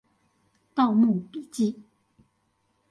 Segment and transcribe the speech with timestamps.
[0.73, 1.83] 盜墓筆記